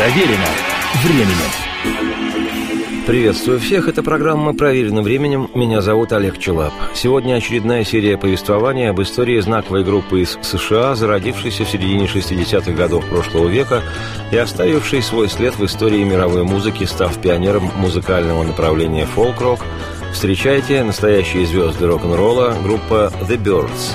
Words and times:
Проверено 0.00 0.48
временем. 1.04 3.04
Приветствую 3.06 3.60
всех, 3.60 3.86
это 3.86 4.02
программа 4.02 4.54
«Проверено 4.54 5.02
временем». 5.02 5.50
Меня 5.54 5.82
зовут 5.82 6.14
Олег 6.14 6.38
Челап. 6.38 6.72
Сегодня 6.94 7.34
очередная 7.34 7.84
серия 7.84 8.16
повествования 8.16 8.88
об 8.88 9.02
истории 9.02 9.38
знаковой 9.40 9.84
группы 9.84 10.22
из 10.22 10.38
США, 10.40 10.94
зародившейся 10.94 11.66
в 11.66 11.68
середине 11.68 12.06
60-х 12.06 12.72
годов 12.72 13.04
прошлого 13.10 13.48
века 13.48 13.82
и 14.32 14.38
оставившей 14.38 15.02
свой 15.02 15.28
след 15.28 15.54
в 15.56 15.66
истории 15.66 16.02
мировой 16.02 16.44
музыки, 16.44 16.84
став 16.84 17.20
пионером 17.20 17.70
музыкального 17.76 18.42
направления 18.42 19.04
фолк-рок. 19.04 19.60
Встречайте 20.14 20.82
настоящие 20.82 21.44
звезды 21.44 21.86
рок-н-ролла, 21.86 22.56
группа 22.64 23.12
«The 23.28 23.36
Birds». 23.36 23.94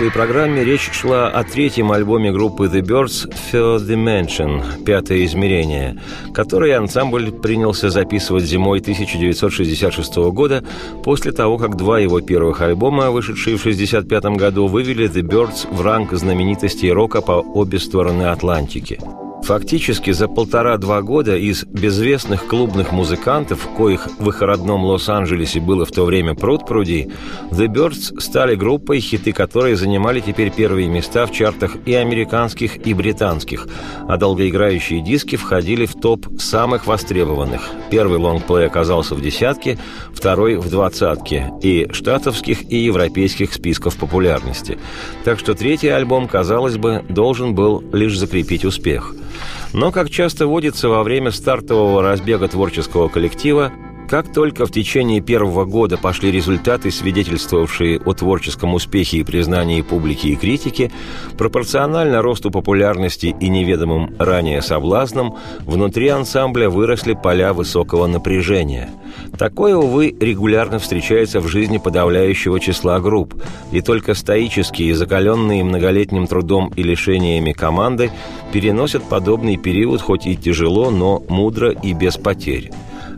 Прошлой 0.00 0.14
программе 0.14 0.64
речь 0.64 0.90
шла 0.92 1.28
о 1.28 1.44
третьем 1.44 1.92
альбоме 1.92 2.32
группы 2.32 2.64
The 2.68 2.80
Birds 2.80 3.30
«Third 3.52 3.86
Dimension» 3.86 4.82
«Пятое 4.82 5.26
измерение», 5.26 6.00
который 6.32 6.74
ансамбль 6.74 7.30
принялся 7.30 7.90
записывать 7.90 8.44
зимой 8.44 8.80
1966 8.80 10.16
года 10.32 10.64
после 11.04 11.32
того, 11.32 11.58
как 11.58 11.76
два 11.76 11.98
его 11.98 12.22
первых 12.22 12.62
альбома, 12.62 13.10
вышедшие 13.10 13.58
в 13.58 13.60
1965 13.60 14.38
году, 14.38 14.68
вывели 14.68 15.06
The 15.06 15.20
Birds 15.20 15.68
в 15.70 15.82
ранг 15.82 16.14
знаменитостей 16.14 16.90
рока 16.90 17.20
по 17.20 17.32
обе 17.32 17.78
стороны 17.78 18.22
Атлантики. 18.22 18.98
Фактически 19.50 20.12
за 20.12 20.28
полтора-два 20.28 21.02
года 21.02 21.36
из 21.36 21.64
безвестных 21.64 22.46
клубных 22.46 22.92
музыкантов, 22.92 23.66
коих 23.76 24.06
в 24.20 24.28
их 24.28 24.42
родном 24.42 24.84
Лос-Анджелесе 24.84 25.58
было 25.58 25.84
в 25.84 25.90
то 25.90 26.04
время 26.04 26.36
пруд-пруди, 26.36 27.10
The 27.50 27.66
Birds 27.66 28.20
стали 28.20 28.54
группой, 28.54 29.00
хиты 29.00 29.32
которой 29.32 29.74
занимали 29.74 30.20
теперь 30.20 30.52
первые 30.52 30.86
места 30.86 31.26
в 31.26 31.32
чартах 31.32 31.78
и 31.84 31.94
американских, 31.94 32.86
и 32.86 32.94
британских, 32.94 33.66
а 34.06 34.16
долгоиграющие 34.18 35.00
диски 35.00 35.34
входили 35.34 35.84
в 35.84 35.94
топ 35.94 36.28
самых 36.38 36.86
востребованных. 36.86 37.70
Первый 37.90 38.20
лонгплей 38.20 38.66
оказался 38.66 39.16
в 39.16 39.20
десятке, 39.20 39.78
второй 40.14 40.58
в 40.58 40.70
двадцатке 40.70 41.50
и 41.60 41.88
штатовских, 41.90 42.70
и 42.70 42.76
европейских 42.76 43.52
списков 43.52 43.96
популярности. 43.96 44.78
Так 45.24 45.40
что 45.40 45.54
третий 45.54 45.88
альбом, 45.88 46.28
казалось 46.28 46.76
бы, 46.76 47.04
должен 47.08 47.56
был 47.56 47.82
лишь 47.92 48.16
закрепить 48.16 48.64
успех. 48.64 49.12
Но, 49.72 49.92
как 49.92 50.10
часто 50.10 50.46
водится 50.46 50.88
во 50.88 51.02
время 51.02 51.30
стартового 51.30 52.02
разбега 52.02 52.48
творческого 52.48 53.08
коллектива, 53.08 53.72
как 54.10 54.32
только 54.32 54.66
в 54.66 54.72
течение 54.72 55.20
первого 55.20 55.64
года 55.64 55.96
пошли 55.96 56.32
результаты, 56.32 56.90
свидетельствовавшие 56.90 58.00
о 58.04 58.12
творческом 58.12 58.74
успехе 58.74 59.18
и 59.18 59.22
признании 59.22 59.82
публики 59.82 60.26
и 60.26 60.34
критики, 60.34 60.90
пропорционально 61.38 62.20
росту 62.20 62.50
популярности 62.50 63.26
и 63.38 63.48
неведомым 63.48 64.16
ранее 64.18 64.62
соблазнам, 64.62 65.36
внутри 65.60 66.08
ансамбля 66.08 66.68
выросли 66.68 67.14
поля 67.14 67.52
высокого 67.52 68.08
напряжения. 68.08 68.90
Такое, 69.38 69.76
увы, 69.76 70.16
регулярно 70.18 70.80
встречается 70.80 71.38
в 71.38 71.46
жизни 71.46 71.78
подавляющего 71.78 72.58
числа 72.58 72.98
групп, 72.98 73.40
и 73.70 73.80
только 73.80 74.14
стоические, 74.14 74.96
закаленные 74.96 75.62
многолетним 75.62 76.26
трудом 76.26 76.72
и 76.74 76.82
лишениями 76.82 77.52
команды 77.52 78.10
переносят 78.52 79.04
подобный 79.04 79.56
период 79.56 80.02
хоть 80.02 80.26
и 80.26 80.34
тяжело, 80.34 80.90
но 80.90 81.22
мудро 81.28 81.70
и 81.70 81.92
без 81.92 82.16
потерь. 82.16 82.72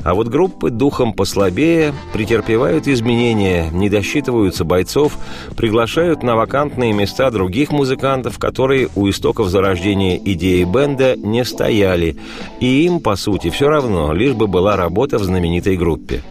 А 0.05 0.15
вот 0.15 0.29
группы 0.29 0.71
духом 0.71 1.13
послабее 1.13 1.95
претерпевают 2.13 2.89
изменения, 2.89 3.71
не 3.71 3.89
досчитываются 3.89 4.65
бойцов, 4.65 5.17
приглашают 5.57 6.23
на 6.23 6.35
вакантные 6.35 6.93
места 6.93 7.31
других 7.31 7.71
музыкантов, 7.71 8.39
которые 8.39 8.89
у 8.97 9.09
истоков 9.09 9.49
зарождения 9.49 10.21
идеи 10.25 10.65
бенда 10.65 11.17
не 11.17 11.45
стояли, 11.45 12.17
и 12.61 12.85
им, 12.85 13.01
по 13.01 13.15
сути, 13.17 13.51
все 13.51 13.69
равно, 13.69 14.13
лишь 14.13 14.35
бы 14.35 14.47
была 14.47 14.77
работа 14.77 15.19
в 15.19 15.25
знаменитой 15.25 15.77
группе. 15.77 16.23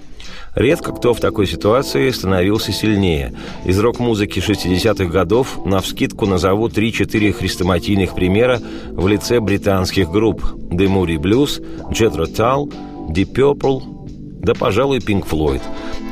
Редко 0.53 0.91
кто 0.91 1.13
в 1.13 1.21
такой 1.21 1.47
ситуации 1.47 2.09
становился 2.09 2.73
сильнее. 2.73 3.33
Из 3.63 3.79
рок-музыки 3.79 4.39
60-х 4.39 5.05
годов 5.05 5.65
навскидку 5.65 6.25
назову 6.25 6.67
3-4 6.67 7.31
хрестоматийных 7.31 8.13
примера 8.13 8.59
в 8.91 9.07
лице 9.07 9.39
британских 9.39 10.09
групп 10.09 10.43
«The 10.69 10.87
Moody 10.87 11.15
Blues», 11.15 11.63
«Jethro 11.91 12.25
Tull», 12.25 12.69
Deep 13.09 13.33
Purple, 13.33 14.01
да, 14.41 14.53
пожалуй, 14.53 14.99
Pink 14.99 15.27
Floyd, 15.29 15.61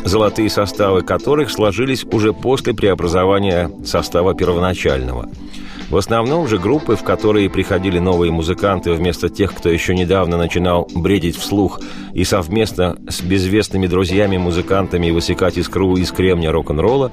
золотые 0.06 0.50
составы 0.50 1.02
которых 1.02 1.50
сложились 1.50 2.04
уже 2.04 2.34
после 2.34 2.74
преобразования 2.74 3.72
состава 3.86 4.36
первоначального. 4.36 5.30
В 5.90 5.98
основном 5.98 6.48
же 6.48 6.60
группы, 6.60 6.96
в 6.96 7.04
которые 7.04 7.50
приходили 7.50 7.98
новые 7.98 8.32
музыканты 8.32 8.94
вместо 8.94 9.30
тех, 9.30 9.56
кто 9.56 9.70
еще 9.70 9.96
недавно 9.96 10.38
начинал 10.38 10.88
бредить 10.94 11.36
вслух 11.36 11.82
и 12.14 12.24
совместно 12.24 12.98
с 13.10 13.22
безвестными 13.22 13.88
друзьями-музыкантами 13.88 15.10
высекать 15.10 15.58
искру 15.58 15.96
из 15.96 16.12
кремня 16.12 16.52
рок-н-ролла, 16.52 17.12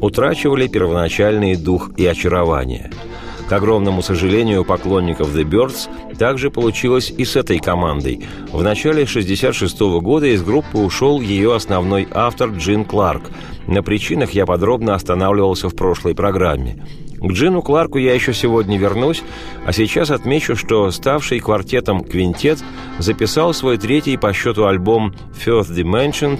утрачивали 0.00 0.68
первоначальный 0.68 1.56
дух 1.56 1.90
и 1.98 2.06
очарование– 2.06 2.90
к 3.48 3.52
огромному 3.52 4.02
сожалению 4.02 4.64
поклонников 4.64 5.34
The 5.34 5.44
Birds 5.44 5.88
также 6.16 6.50
получилось 6.50 7.12
и 7.16 7.24
с 7.24 7.36
этой 7.36 7.58
командой. 7.58 8.26
В 8.52 8.62
начале 8.62 9.02
1966 9.02 9.80
года 10.02 10.26
из 10.26 10.42
группы 10.42 10.78
ушел 10.78 11.20
ее 11.20 11.54
основной 11.54 12.08
автор 12.10 12.50
Джин 12.50 12.84
Кларк. 12.84 13.30
На 13.66 13.82
причинах 13.82 14.30
я 14.30 14.46
подробно 14.46 14.94
останавливался 14.94 15.68
в 15.68 15.74
прошлой 15.74 16.14
программе. 16.14 16.84
К 17.18 17.32
Джину 17.32 17.62
Кларку 17.62 17.96
я 17.96 18.12
еще 18.14 18.34
сегодня 18.34 18.78
вернусь, 18.78 19.22
а 19.64 19.72
сейчас 19.72 20.10
отмечу, 20.10 20.56
что 20.56 20.90
ставший 20.90 21.40
квартетом 21.40 22.04
«Квинтет» 22.04 22.58
записал 22.98 23.54
свой 23.54 23.78
третий 23.78 24.18
по 24.18 24.32
счету 24.34 24.66
альбом 24.66 25.14
«First 25.44 25.74
Dimension», 25.74 26.38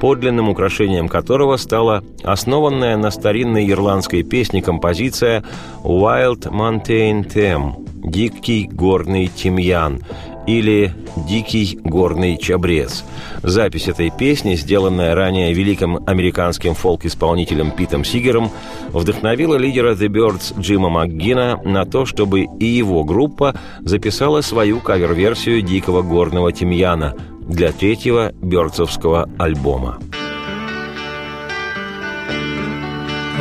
подлинным 0.00 0.48
украшением 0.48 1.08
которого 1.08 1.56
стала 1.56 2.02
основанная 2.24 2.96
на 2.96 3.10
старинной 3.10 3.70
ирландской 3.70 4.22
песне 4.22 4.62
композиция 4.62 5.44
«Wild 5.84 6.50
Mountain 6.50 7.32
Theme»– 7.32 7.86
«Дикий 8.02 8.66
горный 8.66 9.28
тимьян», 9.28 10.00
или 10.46 10.94
«Дикий 11.28 11.78
горный 11.84 12.36
чабрец». 12.38 13.04
Запись 13.42 13.88
этой 13.88 14.10
песни, 14.10 14.54
сделанная 14.54 15.14
ранее 15.14 15.52
великим 15.52 15.98
американским 16.06 16.74
фолк-исполнителем 16.74 17.70
Питом 17.70 18.04
Сигером, 18.04 18.50
вдохновила 18.88 19.56
лидера 19.56 19.94
The 19.94 20.08
Birds 20.08 20.58
Джима 20.58 20.88
МакГина 20.88 21.60
на 21.64 21.84
то, 21.84 22.06
чтобы 22.06 22.46
и 22.58 22.64
его 22.64 23.04
группа 23.04 23.54
записала 23.80 24.40
свою 24.40 24.80
кавер-версию 24.80 25.62
«Дикого 25.62 26.02
горного 26.02 26.52
тимьяна» 26.52 27.14
для 27.48 27.72
третьего 27.72 28.32
бёрдсовского 28.40 29.28
альбома. 29.38 29.98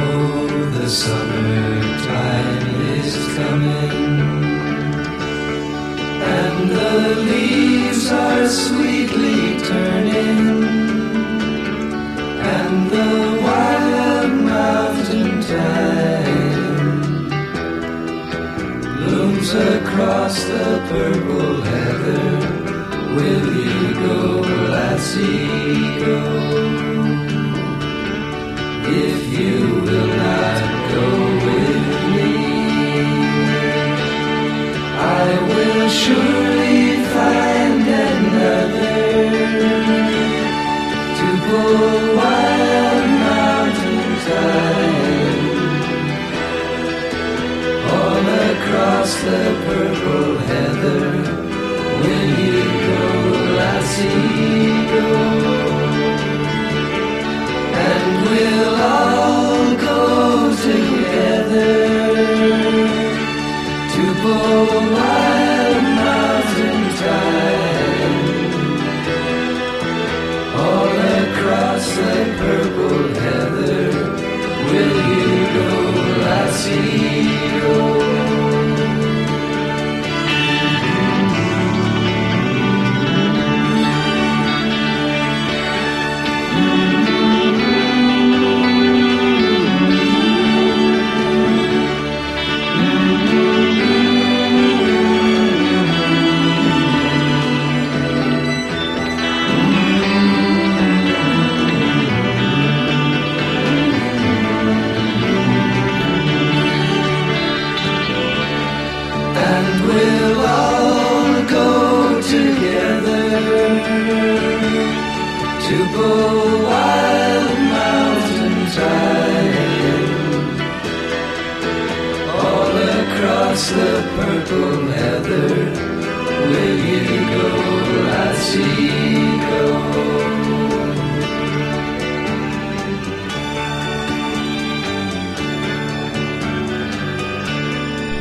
Oh, 0.01 0.47
the 0.79 0.87
summertime 0.89 2.65
is 2.97 3.15
coming, 3.35 4.43
and 6.23 6.69
the 6.69 7.15
leaves 7.29 8.11
are 8.11 8.47
sweetly 8.47 9.59
turning, 9.67 10.63
and 12.41 12.89
the 12.89 13.11
wild 13.43 14.31
mountain 14.53 15.41
thyme 15.41 16.69
blooms 18.97 19.53
across 19.53 20.35
the 20.45 20.65
purple 20.89 21.61
heather. 21.61 22.27
Will 23.15 23.47
you 23.65 23.68
go, 23.99 24.43
if 28.85 29.19
you 29.39 29.57
will 29.85 30.11
not 30.25 30.59
go 30.93 31.07
with 31.45 31.87
me. 32.15 32.33
I 35.21 35.27
will 35.49 35.89
surely 35.89 36.81
find 37.13 37.87
another 38.11 39.01
to 41.19 41.27
pull 41.45 42.15
wild 42.17 42.69
all 47.91 48.27
across 48.51 49.11
the 49.23 49.43
purple 49.65 50.37
heather. 50.49 51.01
Will 52.01 52.38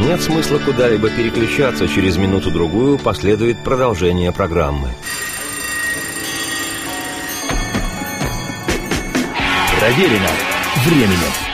Нет 0.08 0.22
смысла 0.22 0.58
куда-либо 0.58 1.10
переключаться, 1.10 1.86
через 1.86 2.16
минуту-другую 2.16 2.98
последует 2.98 3.62
продолжение 3.62 4.32
программы. 4.32 4.88
Проверено 9.78 10.30
временем. 10.86 11.47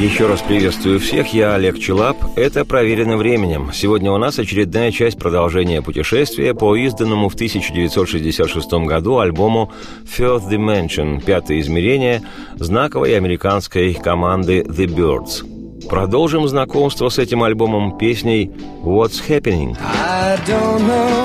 Еще 0.00 0.26
раз 0.26 0.40
приветствую 0.40 0.98
всех, 0.98 1.34
я 1.34 1.54
Олег 1.54 1.78
Челап. 1.78 2.16
Это 2.34 2.64
«Проверено 2.64 3.18
временем». 3.18 3.70
Сегодня 3.70 4.10
у 4.10 4.16
нас 4.16 4.38
очередная 4.38 4.92
часть 4.92 5.18
продолжения 5.18 5.82
путешествия 5.82 6.54
по 6.54 6.74
изданному 6.74 7.28
в 7.28 7.34
1966 7.34 8.72
году 8.86 9.18
альбому 9.18 9.70
«Fourth 10.04 10.48
Dimension» 10.50 11.22
«Пятое 11.22 11.60
измерение» 11.60 12.22
знаковой 12.54 13.14
американской 13.14 13.92
команды 13.92 14.62
«The 14.62 14.86
Birds». 14.86 15.86
Продолжим 15.86 16.48
знакомство 16.48 17.10
с 17.10 17.18
этим 17.18 17.42
альбомом 17.42 17.98
песней 17.98 18.50
«What's 18.82 19.20
Happening». 19.28 19.76
I 19.82 20.38
don't 20.46 20.80
know 20.80 21.20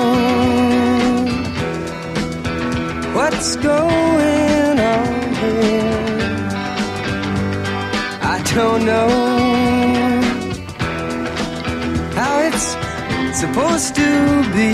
what's 3.14 3.56
going 3.56 4.35
don't 8.56 8.86
know 8.86 9.08
how 12.14 12.40
it's 12.48 12.68
supposed 13.38 13.94
to 13.94 14.08
be. 14.54 14.72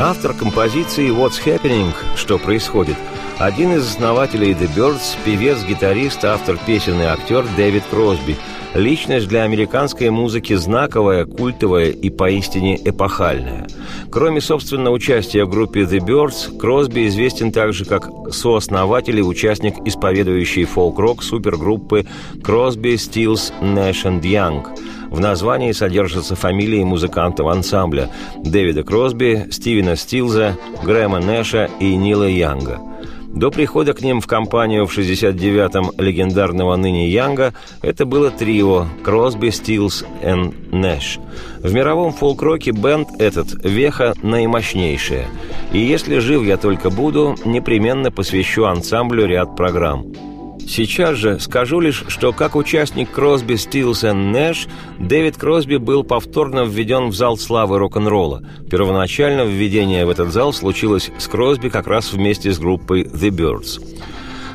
Автор 0.00 0.34
композиции 0.34 1.08
«What's 1.10 1.38
Happening» 1.44 1.92
«Что 2.16 2.36
происходит» 2.36 2.96
один 3.38 3.74
из 3.74 3.86
основателей 3.86 4.54
The 4.54 4.68
Birds, 4.74 5.16
певец, 5.24 5.58
гитарист, 5.64 6.24
автор 6.24 6.58
песен 6.66 7.00
и 7.00 7.04
актер 7.04 7.44
Дэвид 7.56 7.84
Кросби. 7.88 8.36
Личность 8.74 9.28
для 9.28 9.44
американской 9.44 10.10
музыки 10.10 10.54
знаковая, 10.54 11.26
культовая 11.26 11.90
и 11.90 12.10
поистине 12.10 12.76
эпохальная. 12.84 13.68
Кроме, 14.12 14.42
собственно, 14.42 14.90
участия 14.90 15.46
в 15.46 15.48
группе 15.48 15.80
The 15.80 15.98
Birds, 15.98 16.58
Кросби 16.58 17.06
известен 17.08 17.50
также 17.50 17.86
как 17.86 18.10
сооснователь 18.30 19.18
и 19.18 19.22
участник 19.22 19.76
исповедующей 19.86 20.64
фолк-рок 20.64 21.22
супергруппы 21.22 22.06
Crosby, 22.34 22.96
Stills, 22.96 23.54
Nash 23.62 24.04
Young. 24.20 24.66
В 25.08 25.18
названии 25.18 25.72
содержатся 25.72 26.36
фамилии 26.36 26.84
музыкантов 26.84 27.46
ансамбля 27.46 28.10
Дэвида 28.44 28.82
Кросби, 28.82 29.46
Стивена 29.50 29.96
Стилза, 29.96 30.58
Грэма 30.82 31.18
Нэша 31.20 31.70
и 31.80 31.96
Нила 31.96 32.28
Янга– 32.28 32.80
до 33.34 33.50
прихода 33.50 33.94
к 33.94 34.02
ним 34.02 34.20
в 34.20 34.26
компанию 34.26 34.86
в 34.86 34.96
69-м 34.96 35.92
легендарного 35.98 36.76
ныне 36.76 37.08
Янга 37.08 37.54
это 37.80 38.04
было 38.04 38.30
трио 38.30 38.86
Кросби, 39.02 39.50
Стилс 39.50 40.04
и 40.22 40.74
Нэш. 40.74 41.18
В 41.60 41.72
мировом 41.72 42.12
фолк-роке 42.12 42.72
бенд 42.72 43.08
этот 43.18 43.64
веха 43.64 44.14
наимощнейшая. 44.22 45.26
И 45.72 45.78
если 45.78 46.18
жив 46.18 46.44
я 46.44 46.56
только 46.56 46.90
буду, 46.90 47.36
непременно 47.44 48.10
посвящу 48.10 48.64
ансамблю 48.64 49.26
ряд 49.26 49.56
программ. 49.56 50.31
Сейчас 50.66 51.16
же 51.16 51.38
скажу 51.40 51.80
лишь, 51.80 52.04
что 52.08 52.32
как 52.32 52.56
участник 52.56 53.10
Кросби, 53.10 53.56
Стилс 53.56 54.04
и 54.04 54.12
Нэш, 54.12 54.66
Дэвид 54.98 55.36
Кросби 55.36 55.76
был 55.76 56.04
повторно 56.04 56.64
введен 56.64 57.08
в 57.08 57.14
зал 57.14 57.36
славы 57.36 57.78
рок-н-ролла. 57.78 58.42
Первоначально 58.70 59.42
введение 59.42 60.06
в 60.06 60.10
этот 60.10 60.32
зал 60.32 60.52
случилось 60.52 61.10
с 61.18 61.28
Кросби 61.28 61.68
как 61.68 61.86
раз 61.86 62.12
вместе 62.12 62.52
с 62.52 62.58
группой 62.58 63.04
The 63.04 63.30
Birds. 63.30 63.80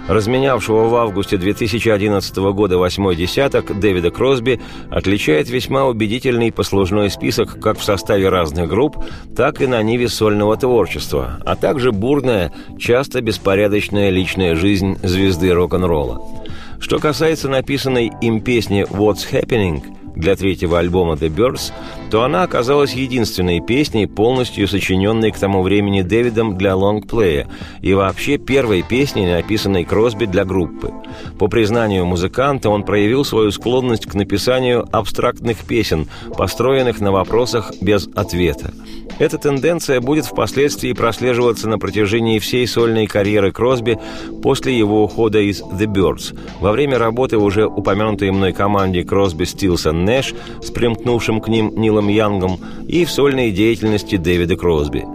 Разменявшего 0.07 0.87
в 0.87 0.95
августе 0.95 1.37
2011 1.37 2.37
года 2.37 2.77
восьмой 2.77 3.17
десяток 3.17 3.77
Дэвида 3.77 4.09
Кросби 4.09 4.61
отличает 4.89 5.49
весьма 5.49 5.85
убедительный 5.85 6.53
послужной 6.53 7.09
список 7.09 7.59
как 7.59 7.77
в 7.77 7.83
составе 7.83 8.29
разных 8.29 8.69
групп, 8.69 8.95
так 9.35 9.61
и 9.61 9.67
на 9.67 9.81
ниве 9.83 10.07
сольного 10.07 10.55
творчества, 10.55 11.41
а 11.45 11.57
также 11.57 11.91
бурная, 11.91 12.53
часто 12.79 13.21
беспорядочная 13.21 14.09
личная 14.09 14.55
жизнь 14.55 14.97
звезды 15.03 15.51
рок-н-ролла. 15.51 16.21
Что 16.79 16.99
касается 16.99 17.49
написанной 17.49 18.11
им 18.21 18.39
песни 18.39 18.85
«What's 18.89 19.29
Happening», 19.29 19.81
для 20.17 20.35
третьего 20.35 20.79
альбома 20.79 21.13
The 21.13 21.29
Birds, 21.29 21.71
то 22.09 22.23
она 22.23 22.43
оказалась 22.43 22.93
единственной 22.93 23.61
песней, 23.61 24.07
полностью 24.07 24.67
сочиненной 24.67 25.31
к 25.31 25.37
тому 25.37 25.61
времени 25.61 26.01
Дэвидом 26.01 26.57
для 26.57 26.75
лонгплея, 26.75 27.47
и 27.81 27.93
вообще 27.93 28.37
первой 28.37 28.81
песней, 28.81 29.27
написанной 29.27 29.85
Кросби 29.85 30.25
для 30.25 30.45
группы. 30.45 30.91
По 31.39 31.47
признанию 31.47 32.05
музыканта, 32.05 32.69
он 32.69 32.83
проявил 32.83 33.23
свою 33.23 33.51
склонность 33.51 34.05
к 34.05 34.15
написанию 34.15 34.87
абстрактных 34.91 35.59
песен, 35.59 36.07
построенных 36.37 36.99
на 36.99 37.11
вопросах 37.11 37.71
без 37.81 38.07
ответа. 38.15 38.73
Эта 39.19 39.37
тенденция 39.37 39.99
будет 39.99 40.25
впоследствии 40.25 40.93
прослеживаться 40.93 41.67
на 41.67 41.79
протяжении 41.79 42.39
всей 42.39 42.67
сольной 42.67 43.07
карьеры 43.07 43.51
Кросби 43.51 43.97
после 44.43 44.77
его 44.77 45.03
ухода 45.03 45.39
из 45.39 45.61
The 45.61 45.85
Birds. 45.85 46.37
Во 46.59 46.71
время 46.71 46.99
работы 46.99 47.37
уже 47.37 47.65
упомянутой 47.65 48.31
мной 48.31 48.53
команде 48.53 49.03
Кросби, 49.03 49.45
Стилс 49.45 49.87
и 49.87 49.91
Нэш 49.91 50.35
с 50.61 50.69
примкнувшим 50.69 51.41
к 51.41 51.47
ним 51.47 51.73
Нилом 51.75 52.09
Янгом 52.09 52.59
и 52.87 53.05
в 53.05 53.11
сольной 53.11 53.51
деятельности 53.51 54.17
Дэвида 54.17 54.55
Кросби. 54.55 55.05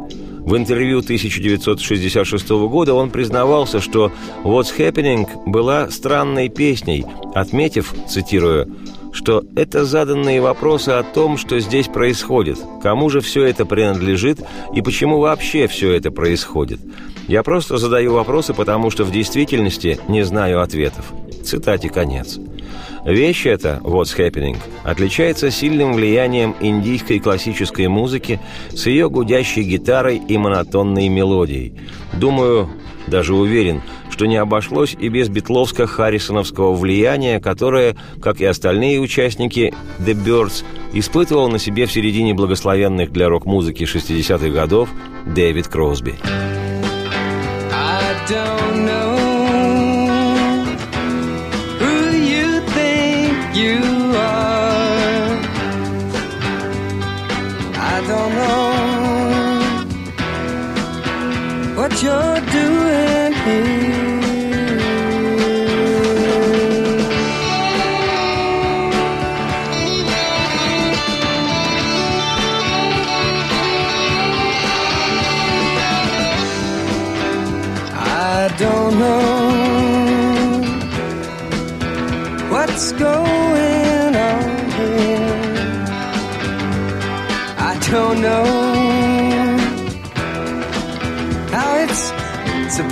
В 0.44 0.56
интервью 0.56 0.98
1966 0.98 2.48
года 2.50 2.94
он 2.94 3.10
признавался, 3.10 3.80
что 3.80 4.10
«What's 4.42 4.76
Happening» 4.76 5.28
была 5.46 5.88
странной 5.88 6.48
песней, 6.48 7.06
отметив, 7.32 7.94
цитирую, 8.08 8.66
что 9.12 9.44
это 9.56 9.84
заданные 9.84 10.40
вопросы 10.40 10.90
о 10.90 11.02
том, 11.02 11.36
что 11.36 11.60
здесь 11.60 11.86
происходит, 11.86 12.58
кому 12.82 13.10
же 13.10 13.20
все 13.20 13.44
это 13.44 13.64
принадлежит 13.66 14.40
и 14.74 14.82
почему 14.82 15.20
вообще 15.20 15.66
все 15.66 15.92
это 15.92 16.10
происходит. 16.10 16.80
Я 17.28 17.42
просто 17.42 17.78
задаю 17.78 18.14
вопросы, 18.14 18.54
потому 18.54 18.90
что 18.90 19.04
в 19.04 19.12
действительности 19.12 19.98
не 20.08 20.22
знаю 20.24 20.60
ответов. 20.60 21.12
Цитате 21.44 21.88
конец. 21.88 22.38
Вещь 23.04 23.46
эта, 23.46 23.80
What's 23.82 24.16
Happening, 24.16 24.58
отличается 24.84 25.50
сильным 25.50 25.94
влиянием 25.94 26.54
индийской 26.60 27.18
классической 27.18 27.88
музыки 27.88 28.38
с 28.70 28.86
ее 28.86 29.10
гудящей 29.10 29.64
гитарой 29.64 30.18
и 30.18 30.38
монотонной 30.38 31.08
мелодией. 31.08 31.74
Думаю, 32.12 32.70
даже 33.06 33.34
уверен, 33.34 33.82
что 34.10 34.26
не 34.26 34.36
обошлось 34.36 34.94
и 34.98 35.08
без 35.08 35.28
битловско-харрисоновского 35.28 36.74
влияния, 36.74 37.40
которое, 37.40 37.96
как 38.20 38.40
и 38.40 38.44
остальные 38.44 39.00
участники 39.00 39.74
The 39.98 40.14
Birds, 40.14 40.64
испытывал 40.92 41.48
на 41.48 41.58
себе 41.58 41.86
в 41.86 41.92
середине 41.92 42.34
благословенных 42.34 43.12
для 43.12 43.28
рок-музыки 43.28 43.84
60-х 43.84 44.48
годов 44.48 44.88
Дэвид 45.26 45.68
Кросби. 45.68 46.14
You're 62.02 62.40
doing 62.50 62.91
pain. 63.44 63.81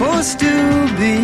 Supposed 0.01 0.39
to 0.41 0.47
be. 0.97 1.15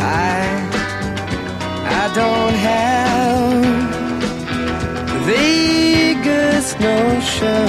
I 0.00 0.42
I 1.86 2.12
don't 2.12 2.56
have 2.68 3.62
the 5.10 5.18
vaguest 5.30 6.80
notion 6.80 7.68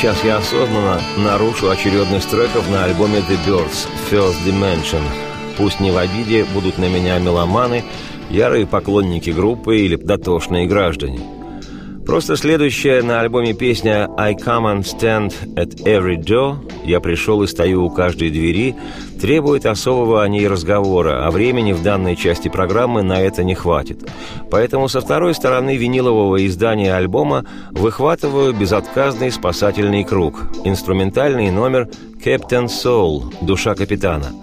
Сейчас 0.01 0.23
я 0.23 0.37
осознанно 0.37 0.99
нарушу 1.15 1.69
очередность 1.69 2.27
треков 2.27 2.67
на 2.71 2.85
альбоме 2.85 3.19
The 3.19 3.37
Birds 3.45 3.87
First 4.09 4.43
Dimension. 4.43 5.03
Пусть 5.57 5.79
не 5.79 5.91
в 5.91 5.97
обиде 5.97 6.43
будут 6.43 6.79
на 6.79 6.89
меня 6.89 7.19
меломаны, 7.19 7.83
ярые 8.31 8.65
поклонники 8.65 9.29
группы 9.29 9.77
или 9.77 9.95
дотошные 9.97 10.65
граждане. 10.65 11.19
Просто 12.05 12.35
следующая 12.35 13.03
на 13.03 13.21
альбоме 13.21 13.53
песня 13.53 14.09
«I 14.17 14.33
come 14.33 14.65
and 14.65 14.81
stand 14.81 15.33
at 15.55 15.83
every 15.85 16.17
door» 16.17 16.57
«Я 16.83 16.99
пришел 16.99 17.43
и 17.43 17.47
стою 17.47 17.85
у 17.85 17.89
каждой 17.89 18.31
двери» 18.31 18.75
требует 19.21 19.67
особого 19.67 20.23
о 20.23 20.27
ней 20.27 20.47
разговора, 20.47 21.27
а 21.27 21.29
времени 21.29 21.73
в 21.73 21.83
данной 21.83 22.15
части 22.15 22.47
программы 22.47 23.03
на 23.03 23.21
это 23.21 23.43
не 23.43 23.53
хватит. 23.53 24.09
Поэтому 24.49 24.89
со 24.89 24.99
второй 24.99 25.35
стороны 25.35 25.77
винилового 25.77 26.43
издания 26.47 26.95
альбома 26.95 27.45
выхватываю 27.69 28.51
безотказный 28.51 29.31
спасательный 29.31 30.03
круг, 30.03 30.41
инструментальный 30.63 31.51
номер 31.51 31.87
«Captain 32.25 32.65
Soul» 32.65 33.31
«Душа 33.41 33.75
капитана». 33.75 34.33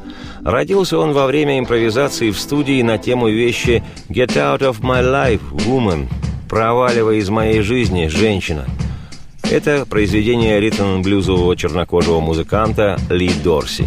Родился 0.45 0.97
он 0.97 1.13
во 1.13 1.27
время 1.27 1.59
импровизации 1.59 2.31
в 2.31 2.39
студии 2.39 2.81
на 2.83 2.99
тему 2.99 3.29
вещи 3.29 3.83
«Get 4.09 4.37
out 4.37 4.61
of 4.61 4.81
my 4.81 5.03
life, 5.03 5.43
woman» 5.67 6.07
«Проваливай 6.49 7.19
из 7.19 7.29
моей 7.29 7.61
жизни, 7.61 8.09
женщина». 8.09 8.67
Это 9.43 9.87
произведение 9.87 10.61
ритм-блюзового 10.61 11.57
чернокожего 11.57 12.21
музыканта 12.21 12.99
Ли 13.09 13.31
Дорси. 13.43 13.87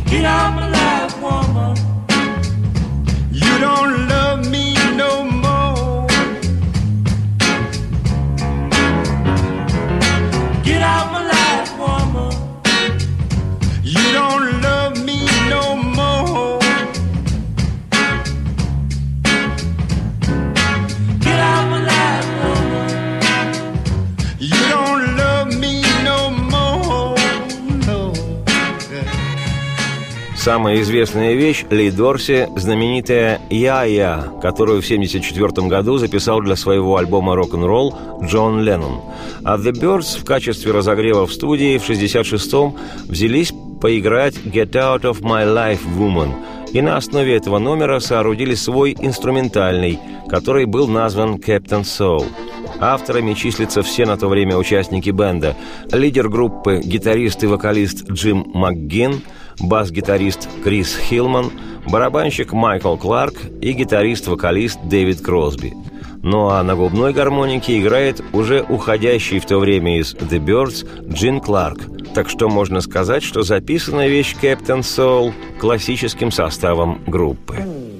Самая 30.41 30.81
известная 30.81 31.35
вещь 31.35 31.65
Ли 31.69 31.91
знаменитая 31.91 33.39
«Я-Я», 33.51 34.23
которую 34.41 34.81
в 34.81 34.85
1974 34.85 35.67
году 35.67 35.99
записал 35.99 36.41
для 36.41 36.55
своего 36.55 36.97
альбома 36.97 37.35
«Рок-н-ролл» 37.35 37.95
Джон 38.23 38.63
Леннон. 38.63 39.01
А 39.43 39.59
The 39.59 39.71
Birds 39.71 40.19
в 40.19 40.25
качестве 40.25 40.71
разогрева 40.71 41.27
в 41.27 41.31
студии 41.31 41.77
в 41.77 41.87
1966-м 41.87 42.73
взялись 43.07 43.53
поиграть 43.79 44.33
«Get 44.37 44.71
Out 44.71 45.03
of 45.03 45.21
My 45.21 45.45
Life, 45.45 45.81
Woman», 45.95 46.31
и 46.73 46.81
на 46.81 46.97
основе 46.97 47.35
этого 47.35 47.59
номера 47.59 47.99
соорудили 47.99 48.55
свой 48.55 48.97
инструментальный, 48.99 49.99
который 50.27 50.65
был 50.65 50.87
назван 50.87 51.35
«Captain 51.35 51.83
Soul». 51.83 52.25
Авторами 52.79 53.35
числятся 53.35 53.83
все 53.83 54.07
на 54.07 54.17
то 54.17 54.27
время 54.27 54.57
участники 54.57 55.11
бенда. 55.11 55.55
Лидер 55.91 56.29
группы– 56.29 56.81
гитарист 56.83 57.43
и 57.43 57.45
вокалист 57.45 58.09
Джим 58.09 58.47
МакГин, 58.55 59.21
бас-гитарист 59.63 60.49
Крис 60.63 60.97
Хилман, 60.97 61.51
барабанщик 61.87 62.53
Майкл 62.53 62.95
Кларк 62.95 63.35
и 63.61 63.73
гитарист-вокалист 63.73 64.79
Дэвид 64.83 65.21
Кросби. 65.21 65.73
Ну 66.23 66.49
а 66.49 66.61
на 66.61 66.75
губной 66.75 67.13
гармонике 67.13 67.79
играет 67.79 68.23
уже 68.33 68.61
уходящий 68.61 69.39
в 69.39 69.45
то 69.45 69.57
время 69.57 69.99
из 69.99 70.13
The 70.13 70.39
Birds 70.39 70.87
Джин 71.11 71.39
Кларк. 71.39 71.79
Так 72.13 72.29
что 72.29 72.49
можно 72.49 72.81
сказать, 72.81 73.23
что 73.23 73.41
записана 73.41 74.07
вещь 74.07 74.35
Captain 74.41 74.81
Soul 74.81 75.33
классическим 75.59 76.31
составом 76.31 77.01
группы. 77.07 77.90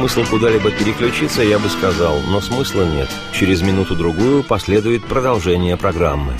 Смысл 0.00 0.24
куда-либо 0.30 0.70
переключиться, 0.70 1.42
я 1.42 1.58
бы 1.58 1.68
сказал, 1.68 2.20
но 2.22 2.40
смысла 2.40 2.84
нет. 2.84 3.10
Через 3.34 3.60
минуту-другую 3.60 4.42
последует 4.42 5.04
продолжение 5.04 5.76
программы. 5.76 6.38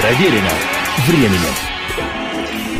Проверено 0.00 0.52
временем. 1.08 1.65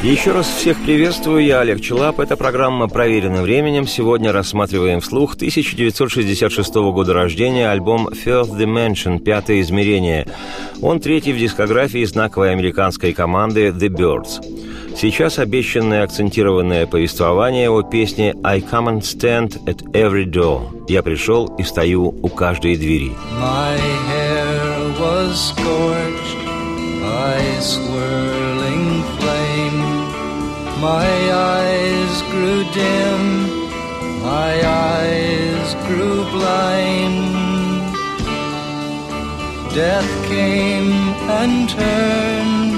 Еще 0.06 0.30
раз 0.30 0.46
всех 0.46 0.80
приветствую, 0.84 1.44
я 1.44 1.58
Олег 1.58 1.80
Челап. 1.80 2.20
Эта 2.20 2.36
программа 2.36 2.86
«Проверена 2.86 3.42
временем». 3.42 3.88
Сегодня 3.88 4.30
рассматриваем 4.30 5.00
вслух 5.00 5.34
1966 5.34 6.74
года 6.76 7.12
рождения 7.12 7.68
альбом 7.68 8.06
«First 8.06 8.56
Dimension» 8.56 9.18
«Пятое 9.18 9.62
измерение». 9.62 10.28
Он 10.80 11.00
третий 11.00 11.32
в 11.32 11.38
дискографии 11.38 12.04
знаковой 12.04 12.52
американской 12.52 13.14
команды 13.14 13.70
«The 13.70 13.88
Birds». 13.88 14.96
Сейчас 14.96 15.40
обещанное 15.40 16.04
акцентированное 16.04 16.86
повествование 16.86 17.68
о 17.68 17.82
песне 17.82 18.32
«I 18.44 18.60
come 18.60 18.86
and 18.86 19.00
stand 19.00 19.60
at 19.64 19.82
every 19.90 20.24
door». 20.24 20.86
«Я 20.88 21.02
пришел 21.02 21.46
и 21.58 21.64
стою 21.64 22.14
у 22.22 22.28
каждой 22.28 22.76
двери». 22.76 23.10
My 23.40 23.76
hair 24.08 25.00
was 25.00 25.50
scorched 25.50 26.46
swirling 27.60 27.82
flame. 27.86 28.25
My 30.86 31.10
eyes 31.32 32.22
grew 32.30 32.62
dim, 32.72 33.22
my 34.22 34.54
eyes 34.64 35.74
grew 35.86 36.18
blind. 36.30 37.18
Death 39.74 40.12
came 40.28 40.92
and 41.40 41.68
turned 41.68 42.74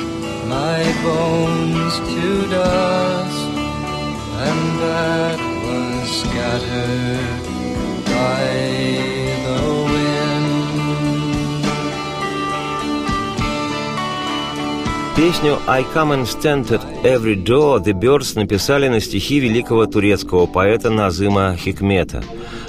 my 0.48 0.80
bones 1.04 1.94
to 2.12 2.48
dust, 2.56 3.50
and 4.46 4.62
that 4.84 5.38
was 5.66 6.08
scattered 6.22 7.42
by 8.06 9.17
Песню 15.18 15.58
«I 15.66 15.82
come 15.92 16.12
and 16.12 16.28
stand 16.28 16.70
at 16.70 16.80
every 17.02 17.34
door» 17.34 17.82
The 17.82 17.92
Birds 17.92 18.36
написали 18.38 18.86
на 18.86 19.00
стихи 19.00 19.40
великого 19.40 19.86
турецкого 19.86 20.46
поэта 20.46 20.90
Назыма 20.90 21.56
Хикмета. 21.56 22.22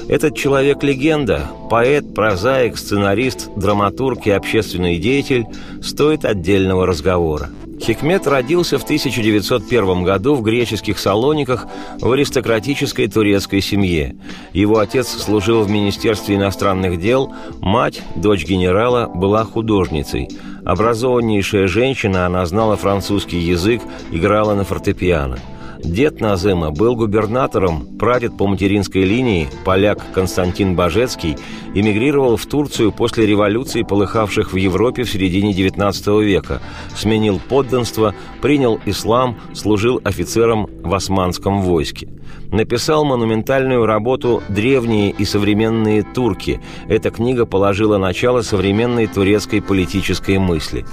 Этот 0.07 0.35
человек-легенда, 0.35 1.47
поэт, 1.69 2.15
прозаик, 2.15 2.75
сценарист, 2.75 3.51
драматург 3.55 4.25
и 4.25 4.31
общественный 4.31 4.97
деятель 4.97 5.45
стоит 5.83 6.25
отдельного 6.25 6.87
разговора. 6.87 7.49
Хикмет 7.79 8.27
родился 8.27 8.77
в 8.77 8.83
1901 8.83 10.03
году 10.03 10.35
в 10.35 10.41
греческих 10.41 10.99
Салониках 10.99 11.65
в 11.99 12.11
аристократической 12.11 13.07
турецкой 13.07 13.61
семье. 13.61 14.15
Его 14.53 14.79
отец 14.79 15.07
служил 15.07 15.63
в 15.63 15.69
Министерстве 15.69 16.35
иностранных 16.35 16.99
дел, 16.99 17.33
мать, 17.61 18.01
дочь 18.15 18.45
генерала, 18.45 19.07
была 19.07 19.45
художницей. 19.45 20.27
Образованнейшая 20.65 21.67
женщина, 21.67 22.25
она 22.25 22.45
знала 22.45 22.75
французский 22.75 23.39
язык, 23.39 23.81
играла 24.11 24.55
на 24.55 24.65
фортепиано. 24.65 25.39
Дед 25.83 26.19
Назыма 26.19 26.71
был 26.71 26.95
губернатором, 26.95 27.97
прадед 27.97 28.35
по 28.37 28.47
материнской 28.47 29.03
линии, 29.03 29.47
поляк 29.63 29.99
Константин 30.13 30.75
Бажецкий, 30.75 31.37
эмигрировал 31.73 32.35
в 32.35 32.45
Турцию 32.45 32.91
после 32.91 33.25
революции, 33.25 33.83
полыхавших 33.83 34.51
в 34.51 34.57
Европе 34.57 35.03
в 35.03 35.09
середине 35.09 35.53
XIX 35.53 36.23
века, 36.23 36.61
сменил 36.95 37.39
подданство, 37.39 38.13
принял 38.41 38.79
ислам, 38.85 39.37
служил 39.53 40.01
офицером 40.03 40.69
в 40.83 40.93
османском 40.93 41.61
войске. 41.61 42.09
Написал 42.51 43.05
монументальную 43.05 43.85
работу 43.85 44.41
«Древние 44.49 45.11
и 45.11 45.23
современные 45.23 46.01
турки». 46.01 46.59
Эта 46.87 47.11
книга 47.11 47.45
положила 47.45 47.99
начало 47.99 48.41
современной 48.41 49.05
турецкой 49.05 49.61
политической 49.61 50.39
мысли. 50.39 50.83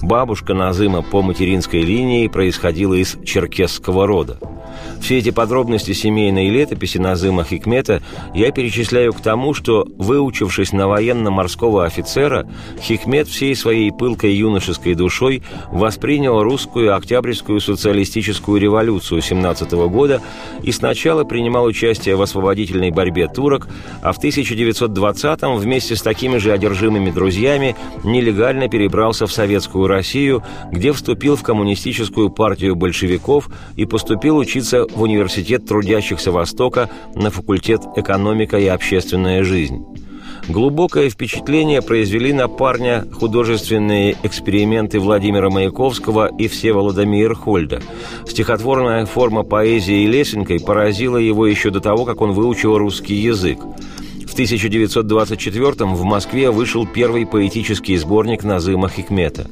Бабушка 0.00 0.54
Назыма 0.54 1.02
по 1.02 1.20
материнской 1.20 1.82
линии 1.82 2.28
происходила 2.28 2.94
из 2.94 3.18
черкесского 3.24 4.06
рода. 4.06 4.38
Все 5.02 5.18
эти 5.18 5.30
подробности 5.30 5.92
семейной 5.92 6.48
летописи 6.48 6.96
Назыма 6.96 7.44
Хикмета 7.44 8.02
я 8.32 8.50
перечисляю 8.50 9.12
к 9.12 9.20
тому, 9.20 9.52
что, 9.52 9.86
выучившись 9.98 10.72
на 10.72 10.88
военно-морского 10.88 11.84
офицера, 11.84 12.48
Хикмет 12.80 13.28
всей 13.28 13.54
своей 13.54 13.90
пылкой 13.90 14.32
юношеской 14.34 14.94
душой 14.94 15.42
воспринял 15.70 16.42
русскую 16.42 16.96
октябрьскую 16.96 17.60
социалистическую 17.60 18.58
революцию 18.58 19.20
17 19.20 19.72
года 19.72 20.22
и 20.62 20.72
сначала 20.72 21.01
принимал 21.24 21.64
участие 21.64 22.16
в 22.16 22.22
освободительной 22.22 22.90
борьбе 22.90 23.28
турок, 23.28 23.68
а 24.02 24.12
в 24.12 24.22
1920-м 24.22 25.56
вместе 25.56 25.96
с 25.96 26.02
такими 26.02 26.38
же 26.38 26.52
одержимыми 26.52 27.10
друзьями 27.10 27.76
нелегально 28.04 28.68
перебрался 28.68 29.26
в 29.26 29.32
Советскую 29.32 29.86
Россию, 29.86 30.42
где 30.70 30.92
вступил 30.92 31.36
в 31.36 31.42
коммунистическую 31.42 32.30
партию 32.30 32.76
большевиков 32.76 33.48
и 33.76 33.84
поступил 33.84 34.36
учиться 34.36 34.86
в 34.86 35.02
Университет 35.02 35.66
трудящихся 35.66 36.30
Востока 36.30 36.88
на 37.14 37.30
факультет 37.30 37.82
«Экономика 37.96 38.58
и 38.58 38.66
общественная 38.66 39.44
жизнь». 39.44 39.84
Глубокое 40.48 41.08
впечатление 41.08 41.82
произвели 41.82 42.32
на 42.32 42.48
парня 42.48 43.06
художественные 43.12 44.16
эксперименты 44.24 44.98
Владимира 44.98 45.50
Маяковского 45.50 46.26
и 46.36 46.48
Всеволода 46.48 47.06
Мейерхольда. 47.06 47.80
Стихотворная 48.26 49.06
форма 49.06 49.44
поэзии 49.44 50.04
лесенкой 50.04 50.58
поразила 50.58 51.16
его 51.16 51.46
еще 51.46 51.70
до 51.70 51.80
того, 51.80 52.04
как 52.04 52.20
он 52.20 52.32
выучил 52.32 52.76
русский 52.76 53.14
язык. 53.14 53.60
В 54.26 54.32
1924 54.32 55.84
в 55.84 56.02
Москве 56.02 56.50
вышел 56.50 56.86
первый 56.86 57.24
поэтический 57.24 57.96
сборник 57.96 58.42
Назыма 58.42 58.88
Хикмета. 58.88 59.46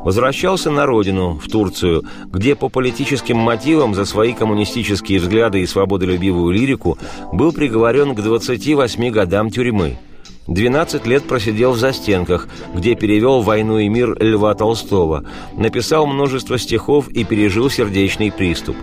Возвращался 0.00 0.70
на 0.70 0.86
родину, 0.86 1.34
в 1.34 1.48
Турцию, 1.48 2.04
где 2.26 2.56
по 2.56 2.68
политическим 2.68 3.36
мотивам 3.36 3.94
за 3.94 4.04
свои 4.04 4.32
коммунистические 4.32 5.20
взгляды 5.20 5.60
и 5.60 5.66
свободолюбивую 5.66 6.52
лирику 6.52 6.98
был 7.32 7.52
приговорен 7.52 8.14
к 8.14 8.20
28 8.20 9.10
годам 9.10 9.50
тюрьмы– 9.50 9.98
12 10.48 11.06
лет 11.06 11.24
просидел 11.24 11.72
в 11.72 11.78
застенках, 11.78 12.46
где 12.72 12.94
перевел 12.94 13.40
«Войну 13.40 13.78
и 13.78 13.88
мир» 13.88 14.16
Льва 14.22 14.54
Толстого, 14.54 15.24
написал 15.56 16.06
множество 16.06 16.56
стихов 16.56 17.08
и 17.08 17.24
пережил 17.24 17.68
сердечный 17.68 18.30
приступ. 18.30 18.76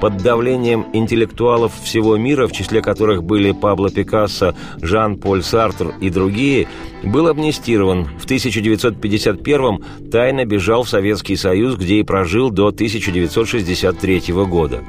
Под 0.00 0.18
давлением 0.18 0.86
интеллектуалов 0.92 1.72
всего 1.82 2.18
мира, 2.18 2.46
в 2.46 2.52
числе 2.52 2.82
которых 2.82 3.24
были 3.24 3.52
Пабло 3.52 3.90
Пикассо, 3.90 4.54
Жан-Поль 4.82 5.42
Сартр 5.42 5.94
и 6.02 6.10
другие, 6.10 6.68
был 7.02 7.28
амнистирован. 7.28 8.08
В 8.18 8.26
1951-м 8.26 10.10
тайно 10.10 10.44
бежал 10.44 10.82
в 10.82 10.90
Советский 10.90 11.36
Союз, 11.36 11.76
где 11.76 11.96
и 11.96 12.02
прожил 12.02 12.50
до 12.50 12.66
1963 12.68 14.22
года. 14.46 14.84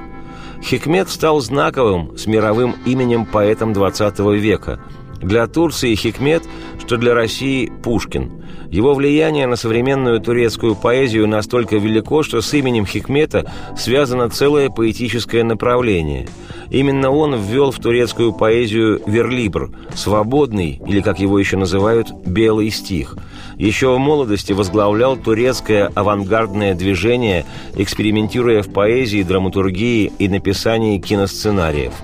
Хикмет 0.61 1.07
стал 1.07 1.39
знаковым 1.39 2.17
с 2.17 2.25
мировым 2.25 2.75
именем 2.85 3.25
поэтом 3.25 3.71
XX 3.71 4.35
века– 4.37 4.81
для 5.21 5.47
Турции 5.47 5.95
Хикмет, 5.95 6.43
что 6.79 6.97
для 6.97 7.13
России 7.13 7.71
Пушкин. 7.83 8.43
Его 8.69 8.93
влияние 8.93 9.47
на 9.47 9.55
современную 9.55 10.19
турецкую 10.19 10.75
поэзию 10.75 11.27
настолько 11.27 11.77
велико, 11.77 12.21
что 12.23 12.41
с 12.41 12.53
именем 12.53 12.85
Хикмета 12.85 13.49
связано 13.77 14.29
целое 14.29 14.69
поэтическое 14.69 15.43
направление. 15.43 16.27
Именно 16.69 17.11
он 17.11 17.35
ввел 17.35 17.71
в 17.71 17.79
турецкую 17.79 18.33
поэзию 18.33 19.01
верлибр– 19.05 19.71
свободный, 19.95 20.81
или, 20.85 20.99
как 20.99 21.19
его 21.19 21.39
еще 21.39 21.55
называют, 21.55 22.11
белый 22.25 22.69
стих. 22.71 23.15
Еще 23.57 23.95
в 23.95 23.99
молодости 23.99 24.51
возглавлял 24.51 25.15
турецкое 25.15 25.89
авангардное 25.95 26.75
движение, 26.75 27.45
экспериментируя 27.75 28.63
в 28.63 28.71
поэзии, 28.73 29.23
драматургии 29.23 30.11
и 30.19 30.27
написании 30.27 30.99
киносценариев– 30.99 31.93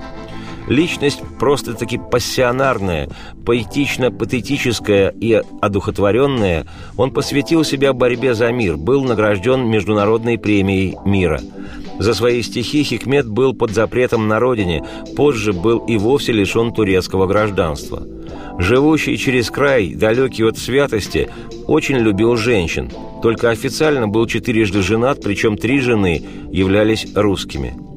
Личность 0.67 1.21
просто-таки 1.39 1.97
пассионарная, 1.97 3.09
поэтично-патетическая 3.45 5.13
и 5.19 5.41
одухотворенная, 5.61 6.65
он 6.95 7.11
посвятил 7.11 7.63
себя 7.63 7.93
борьбе 7.93 8.33
за 8.33 8.51
мир, 8.51 8.77
был 8.77 9.03
награжден 9.03 9.67
Международной 9.67 10.37
премией 10.37 10.97
мира. 11.05 11.41
За 11.99 12.13
свои 12.13 12.41
стихи 12.41 12.83
Хикмет 12.83 13.27
был 13.27 13.53
под 13.53 13.71
запретом 13.71 14.27
на 14.27 14.39
родине, 14.39 14.83
позже 15.15 15.53
был 15.53 15.79
и 15.79 15.97
вовсе 15.97 16.31
лишен 16.31 16.73
турецкого 16.73 17.27
гражданства. 17.27 18.01
Живущий 18.57 19.17
через 19.17 19.49
край, 19.49 19.93
далекий 19.93 20.43
от 20.43 20.57
святости, 20.57 21.29
очень 21.67 21.97
любил 21.97 22.35
женщин. 22.35 22.89
Только 23.21 23.49
официально 23.49 24.07
был 24.07 24.27
четырежды 24.27 24.81
женат, 24.81 25.21
причем 25.21 25.57
три 25.57 25.79
жены 25.79 26.23
являлись 26.51 27.07
русскими– 27.15 27.75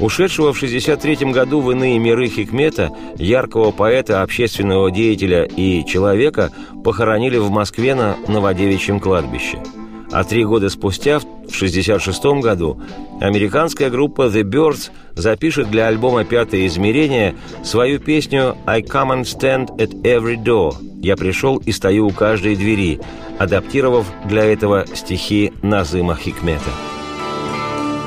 Ушедшего 0.00 0.52
в 0.52 0.58
63 0.58 1.30
году 1.30 1.60
в 1.60 1.70
иные 1.70 1.98
миры 1.98 2.28
Хикмета, 2.28 2.90
яркого 3.16 3.70
поэта, 3.70 4.22
общественного 4.22 4.90
деятеля 4.90 5.44
и 5.44 5.84
человека, 5.86 6.50
похоронили 6.82 7.38
в 7.38 7.50
Москве 7.50 7.94
на 7.94 8.16
Новодевичьем 8.26 8.98
кладбище. 8.98 9.62
А 10.10 10.22
три 10.24 10.44
года 10.44 10.68
спустя, 10.68 11.18
в 11.18 11.54
66 11.54 12.24
году, 12.40 12.80
американская 13.20 13.90
группа 13.90 14.22
The 14.22 14.42
Birds 14.42 14.90
запишет 15.14 15.70
для 15.70 15.86
альбома 15.86 16.24
«Пятое 16.24 16.66
измерение» 16.66 17.34
свою 17.62 17.98
песню 17.98 18.56
«I 18.66 18.82
come 18.82 19.10
and 19.10 19.22
stand 19.22 19.76
at 19.76 19.92
every 20.02 20.36
door» 20.36 20.74
«Я 21.00 21.16
пришел 21.16 21.56
и 21.58 21.72
стою 21.72 22.08
у 22.08 22.10
каждой 22.10 22.56
двери», 22.56 23.00
адаптировав 23.38 24.06
для 24.24 24.44
этого 24.44 24.86
стихи 24.94 25.52
Назыма 25.62 26.16
Хикмета. 26.16 26.70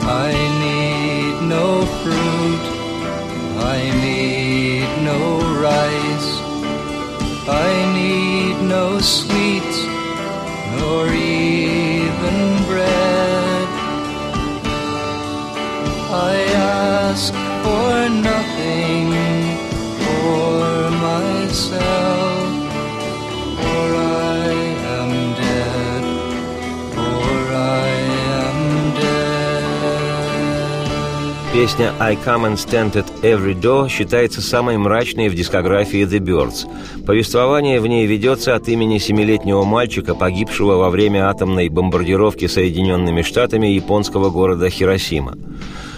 I 0.10 0.46
no 1.78 1.86
fruit, 2.02 2.63
I 3.76 3.78
need 4.06 4.90
no 5.10 5.22
rice, 5.68 6.30
I 7.48 7.72
need 8.00 8.56
no 8.68 9.00
sweets, 9.00 9.80
nor 10.78 11.06
Песня 31.67 31.91
«I 31.99 32.15
come 32.15 32.45
and 32.45 32.56
stand 32.56 32.93
at 32.93 33.06
every 33.23 33.53
door» 33.53 33.89
считается 33.89 34.39
самой 34.39 34.77
мрачной 34.77 35.27
в 35.27 35.36
дискографии 35.36 36.08
The 36.08 36.19
Birds. 36.19 36.65
Повествование 37.06 37.82
в 37.82 37.88
ней 37.88 38.08
ведется 38.08 38.56
от 38.56 38.69
имени 38.69 38.99
семилетнего 38.99 39.65
мальчика, 39.65 40.15
погибшего 40.15 40.77
во 40.77 40.89
время 40.89 41.30
атомной 41.30 41.67
бомбардировки 41.67 42.47
Соединенными 42.47 43.21
Штатами 43.21 43.67
японского 43.67 44.30
города 44.30 44.69
Хиросима. 44.69 45.38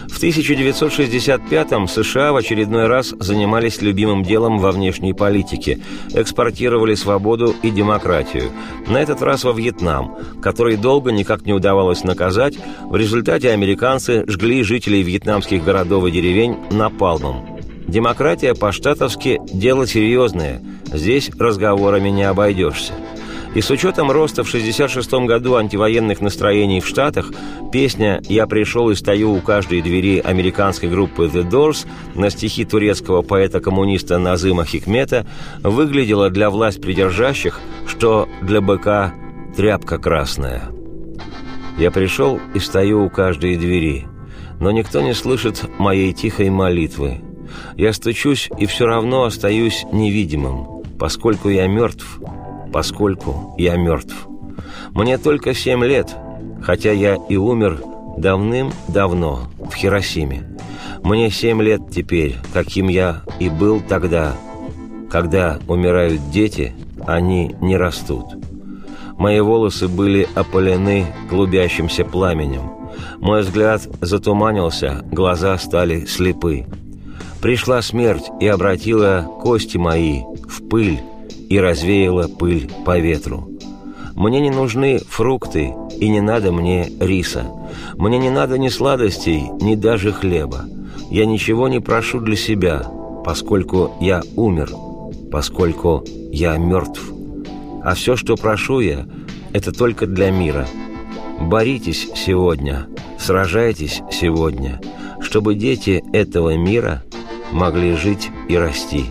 В 0.09 0.21
1965-м 0.21 1.87
США 1.87 2.33
в 2.33 2.35
очередной 2.35 2.87
раз 2.87 3.13
занимались 3.19 3.81
любимым 3.81 4.23
делом 4.23 4.57
во 4.57 4.71
внешней 4.71 5.13
политике– 5.13 5.79
экспортировали 6.13 6.95
свободу 6.95 7.55
и 7.63 7.69
демократию. 7.69 8.51
На 8.87 8.97
этот 8.97 9.21
раз 9.21 9.43
во 9.43 9.53
Вьетнам, 9.53 10.17
который 10.41 10.75
долго 10.77 11.11
никак 11.11 11.45
не 11.45 11.53
удавалось 11.53 12.03
наказать, 12.03 12.57
в 12.81 12.95
результате 12.95 13.51
американцы 13.51 14.25
жгли 14.27 14.63
жителей 14.63 15.03
вьетнамских 15.03 15.63
городов 15.63 16.05
и 16.05 16.11
деревень 16.11 16.57
напалмом. 16.71 17.59
Демократия 17.87 18.53
по-штатовски– 18.55 19.39
дело 19.53 19.87
серьезное, 19.87 20.61
здесь 20.91 21.29
разговорами 21.37 22.09
не 22.09 22.23
обойдешься. 22.23 22.93
И 23.55 23.61
с 23.61 23.71
учетом 23.71 24.11
роста 24.11 24.43
в 24.43 24.47
1966 24.47 25.25
году 25.25 25.55
антивоенных 25.55 26.21
настроений 26.21 26.81
в 26.81 26.87
Штатах, 26.87 27.31
песня 27.71 28.21
«Я 28.29 28.45
пришел 28.45 28.91
и 28.91 28.95
стою 28.95 29.33
у 29.33 29.41
каждой 29.41 29.81
двери» 29.81 30.19
американской 30.19 30.87
группы 30.87 31.25
The 31.25 31.49
Doors 31.49 31.87
на 32.13 32.29
стихи 32.29 32.63
турецкого 32.63 33.23
поэта-коммуниста 33.23 34.19
Назыма 34.19 34.65
Хикмета 34.65 35.25
выглядела 35.63 36.29
для 36.29 36.51
власть 36.51 36.79
придержащих, 36.79 37.59
что 37.87 38.29
для 38.43 38.61
быка 38.61 39.15
тряпка 39.57 39.97
красная. 39.97 40.69
Я 41.79 41.89
пришел 41.89 42.39
и 42.53 42.59
стою 42.59 43.05
у 43.05 43.09
каждой 43.09 43.55
двери, 43.55 44.05
но 44.59 44.69
никто 44.69 45.01
не 45.01 45.15
слышит 45.15 45.63
моей 45.79 46.13
тихой 46.13 46.51
молитвы. 46.51 47.21
Я 47.75 47.93
стучусь 47.93 48.49
и 48.59 48.67
все 48.67 48.85
равно 48.85 49.23
остаюсь 49.23 49.85
невидимым, 49.91 50.83
поскольку 50.99 51.49
я 51.49 51.67
мертв, 51.67 52.19
поскольку 52.71 53.55
я 53.57 53.75
мертв. 53.77 54.27
Мне 54.91 55.17
только 55.17 55.53
семь 55.53 55.83
лет, 55.83 56.15
хотя 56.61 56.91
я 56.91 57.17
и 57.29 57.35
умер 57.35 57.81
давным-давно 58.17 59.47
в 59.59 59.73
Хиросиме. 59.73 60.57
Мне 61.03 61.29
семь 61.29 61.61
лет 61.61 61.81
теперь, 61.91 62.35
каким 62.53 62.87
я 62.87 63.21
и 63.39 63.49
был 63.49 63.81
тогда. 63.81 64.33
Когда 65.09 65.59
умирают 65.67 66.29
дети, 66.31 66.73
они 67.07 67.55
не 67.61 67.77
растут. 67.77 68.25
Мои 69.17 69.39
волосы 69.39 69.87
были 69.87 70.27
опалены 70.35 71.05
клубящимся 71.29 72.05
пламенем. 72.05 72.71
Мой 73.19 73.41
взгляд 73.41 73.81
затуманился, 74.01 75.03
глаза 75.11 75.57
стали 75.57 76.05
слепы. 76.05 76.65
Пришла 77.41 77.81
смерть 77.81 78.29
и 78.39 78.47
обратила 78.47 79.25
кости 79.41 79.77
мои 79.77 80.21
в 80.47 80.67
пыль, 80.69 80.99
и 81.49 81.59
развеяла 81.59 82.27
пыль 82.27 82.69
по 82.85 82.97
ветру. 82.99 83.49
Мне 84.15 84.39
не 84.39 84.49
нужны 84.49 84.99
фрукты, 84.99 85.73
и 85.99 86.09
не 86.09 86.21
надо 86.21 86.51
мне 86.51 86.91
риса. 86.99 87.45
Мне 87.97 88.17
не 88.17 88.29
надо 88.29 88.57
ни 88.57 88.69
сладостей, 88.69 89.43
ни 89.61 89.75
даже 89.75 90.11
хлеба. 90.11 90.65
Я 91.09 91.25
ничего 91.25 91.67
не 91.67 91.79
прошу 91.79 92.19
для 92.19 92.35
себя, 92.35 92.83
поскольку 93.25 93.91
я 93.99 94.21
умер, 94.35 94.71
поскольку 95.31 96.03
я 96.31 96.57
мертв. 96.57 97.01
А 97.83 97.95
все, 97.95 98.15
что 98.15 98.35
прошу 98.35 98.79
я, 98.81 99.07
это 99.53 99.71
только 99.71 100.05
для 100.05 100.31
мира. 100.31 100.67
Боритесь 101.39 102.09
сегодня, 102.15 102.87
сражайтесь 103.17 104.01
сегодня, 104.11 104.79
чтобы 105.21 105.55
дети 105.55 106.03
этого 106.13 106.55
мира 106.57 107.03
могли 107.51 107.95
жить 107.95 108.29
и 108.49 108.57
расти, 108.57 109.05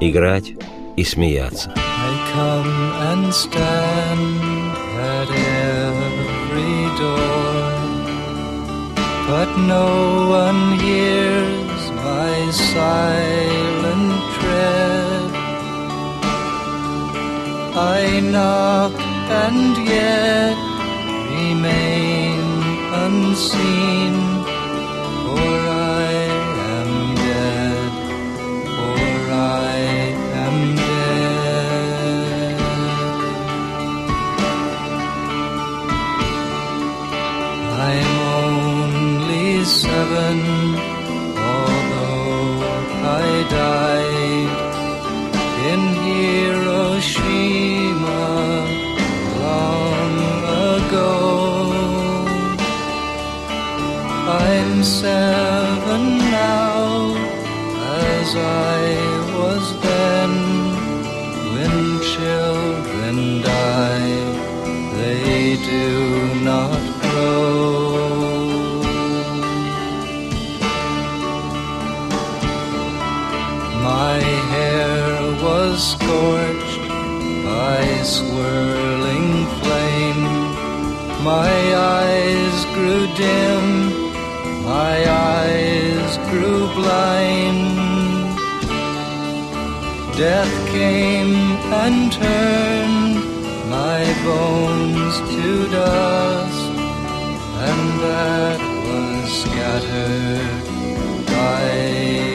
играть 0.00 0.54
и 0.95 1.03
смеяться. 1.03 1.71
I 1.75 2.11
come 2.33 2.73
and 3.09 3.33
stand 3.33 4.41
at 5.17 5.29
every 5.29 6.79
door, 6.97 7.63
but 9.27 9.49
no 9.57 9.89
one 10.41 10.79
hears 10.79 11.83
my 11.91 12.51
silent 12.51 14.11
tread. 14.35 15.31
I 17.75 18.19
knock 18.19 18.93
and 19.45 19.77
yet 19.87 20.57
remain 21.31 22.41
unseen, 23.05 24.32
Died 43.50 44.50
in 45.70 45.80
Hiroshima 46.06 47.44
long 49.44 50.14
ago. 50.76 51.12
I'm 54.26 54.82
seven 54.82 56.02
now, 56.18 57.14
as 58.10 58.30
I 58.36 59.03
scorched 75.78 76.88
by 77.44 78.02
swirling 78.04 79.46
flame. 79.60 80.22
My 81.24 81.52
eyes 81.74 82.64
grew 82.74 83.06
dim, 83.14 83.66
my 84.64 84.96
eyes 85.10 86.16
grew 86.30 86.66
blind. 86.74 87.74
Death 90.16 90.54
came 90.68 91.34
and 91.82 92.12
turned 92.12 93.16
my 93.68 94.02
bones 94.24 95.14
to 95.34 95.68
dust, 95.70 96.70
and 97.68 98.00
that 98.04 98.60
was 98.86 99.32
scattered 99.42 100.64
by 101.26 102.33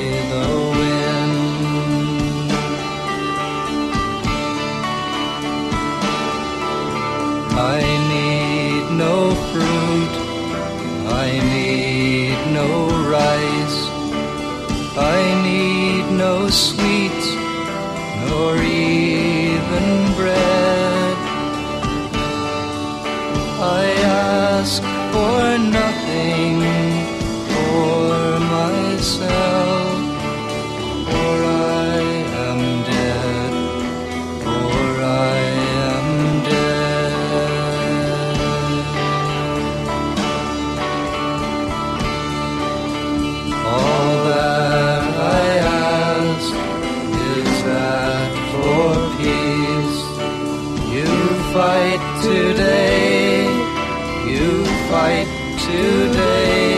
no 9.00 9.34
fruit, 9.50 10.14
I 11.24 11.28
need 11.56 12.38
no 12.60 12.70
rice, 13.16 13.80
I 15.16 15.20
need 15.50 16.06
no 16.18 16.50
sweets, 16.50 17.28
nor 18.28 18.58
even 18.58 19.88
bread. 20.18 21.18
I 23.80 23.86
ask 24.04 24.84
for 25.14 25.49
today, 52.22 53.46
you 54.28 54.66
fight 54.90 55.28
today, 55.68 56.74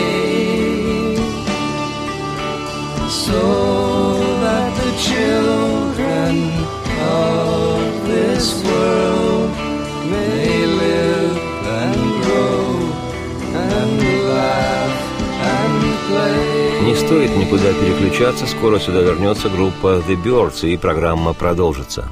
so 3.08 4.18
that 4.44 4.70
the 4.80 4.92
children 5.08 6.32
of 7.00 8.06
this 8.06 8.62
world 8.64 9.50
may 10.10 10.66
live 10.66 11.36
and 11.82 12.00
grow 12.22 12.62
and 13.54 13.92
laugh 14.28 14.96
and 15.42 15.82
play. 16.08 16.84
Не 16.84 16.94
стоит 16.94 17.36
никуда 17.36 17.72
переключаться, 17.72 18.46
скоро 18.46 18.78
сюда 18.78 19.00
вернется 19.00 19.48
группа 19.48 20.02
The 20.06 20.16
Birds, 20.22 20.64
и 20.68 20.76
программа 20.76 21.32
продолжится. 21.32 22.08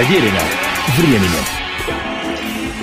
Проверено 0.00 0.40
временем. 0.96 1.44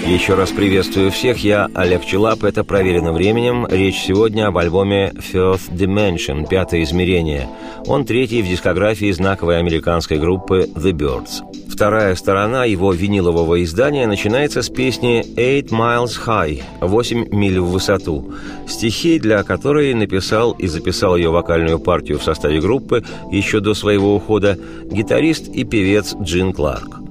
Еще 0.06 0.36
раз 0.36 0.52
приветствую 0.52 1.10
всех, 1.10 1.40
я 1.40 1.68
Олег 1.74 2.06
Челап, 2.06 2.44
это 2.44 2.64
«Проверено 2.64 3.12
временем». 3.12 3.66
Речь 3.68 3.98
сегодня 3.98 4.46
об 4.46 4.58
альбоме 4.60 5.14
«Fourth 5.16 5.72
Dimension»– 5.72 6.48
«Пятое 6.50 6.84
измерение». 6.84 7.50
Он 7.88 8.06
третий 8.06 8.44
в 8.44 8.48
дискографии 8.48 9.12
знаковой 9.12 9.58
американской 9.58 10.20
группы 10.20 10.70
«The 10.76 10.92
Birds». 10.92 11.42
Вторая 11.68 12.14
сторона 12.14 12.66
его 12.66 12.94
винилового 12.94 13.64
издания 13.64 14.06
начинается 14.06 14.62
с 14.62 14.70
песни 14.70 15.26
«Eight 15.38 15.70
Miles 15.70 16.24
High»– 16.24 16.62
«Восемь 16.82 17.28
миль 17.32 17.60
в 17.60 17.72
высоту», 17.72 18.32
стихи 18.68 19.18
для 19.18 19.42
которой 19.42 19.96
написал 19.96 20.52
и 20.52 20.68
записал 20.68 21.18
ее 21.18 21.32
вокальную 21.32 21.80
партию 21.80 22.20
в 22.20 22.24
составе 22.24 22.62
группы 22.62 23.04
еще 23.32 23.60
до 23.60 23.74
своего 23.74 24.16
ухода 24.16 24.60
гитарист 24.92 25.48
и 25.48 25.64
певец 25.64 26.16
Джин 26.22 26.54
Кларк. 26.54 27.07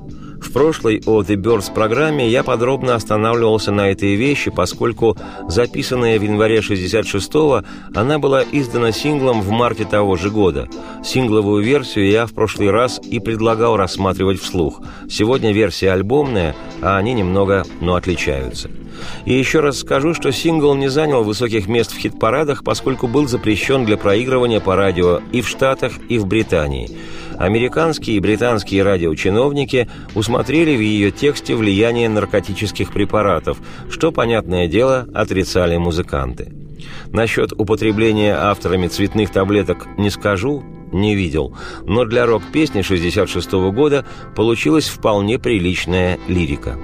Прошлой 0.56 1.02
о 1.04 1.20
The 1.20 1.36
Birds 1.36 1.70
программе 1.70 2.30
я 2.30 2.42
подробно 2.42 2.94
останавливался 2.94 3.72
на 3.72 3.90
этой 3.90 4.14
вещи, 4.14 4.50
поскольку 4.50 5.14
записанная 5.48 6.18
в 6.18 6.22
январе 6.22 6.60
66-го, 6.60 7.62
она 7.94 8.18
была 8.18 8.42
издана 8.42 8.90
синглом 8.90 9.42
в 9.42 9.50
марте 9.50 9.84
того 9.84 10.16
же 10.16 10.30
года. 10.30 10.66
Сингловую 11.04 11.62
версию 11.62 12.08
я 12.08 12.24
в 12.24 12.32
прошлый 12.32 12.70
раз 12.70 12.98
и 13.04 13.20
предлагал 13.20 13.76
рассматривать 13.76 14.40
вслух. 14.40 14.80
Сегодня 15.10 15.52
версия 15.52 15.90
альбомная, 15.90 16.56
а 16.80 16.96
они 16.96 17.12
немного, 17.12 17.66
но 17.82 17.94
отличаются. 17.94 18.70
И 19.24 19.34
еще 19.34 19.60
раз 19.60 19.78
скажу, 19.78 20.14
что 20.14 20.32
сингл 20.32 20.74
не 20.74 20.88
занял 20.88 21.24
высоких 21.24 21.68
мест 21.68 21.92
в 21.92 21.98
хит-парадах, 21.98 22.64
поскольку 22.64 23.08
был 23.08 23.28
запрещен 23.28 23.84
для 23.84 23.96
проигрывания 23.96 24.60
по 24.60 24.76
радио 24.76 25.20
и 25.32 25.40
в 25.40 25.48
Штатах, 25.48 25.92
и 26.08 26.18
в 26.18 26.26
Британии. 26.26 26.90
Американские 27.38 28.16
и 28.16 28.20
британские 28.20 28.82
радиочиновники 28.82 29.88
усмотрели 30.14 30.76
в 30.76 30.80
ее 30.80 31.10
тексте 31.10 31.54
влияние 31.54 32.08
наркотических 32.08 32.92
препаратов, 32.92 33.58
что, 33.90 34.12
понятное 34.12 34.68
дело, 34.68 35.06
отрицали 35.12 35.76
музыканты. 35.76 36.52
Насчет 37.12 37.52
употребления 37.52 38.34
авторами 38.34 38.88
цветных 38.88 39.30
таблеток 39.30 39.86
не 39.98 40.10
скажу, 40.10 40.64
не 40.92 41.14
видел, 41.14 41.54
но 41.84 42.04
для 42.04 42.26
рок-песни 42.26 42.82
66 42.82 43.52
-го 43.52 43.72
года 43.72 44.06
получилась 44.34 44.88
вполне 44.88 45.38
приличная 45.38 46.18
лирика. 46.28 46.78